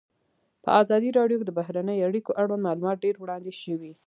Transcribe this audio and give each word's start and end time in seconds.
په 0.63 0.69
ازادي 0.81 1.09
راډیو 1.19 1.39
کې 1.39 1.45
د 1.47 1.51
بهرنۍ 1.59 1.97
اړیکې 2.07 2.31
اړوند 2.41 2.65
معلومات 2.67 2.97
ډېر 3.05 3.15
وړاندې 3.19 3.51
شوي. 3.63 3.91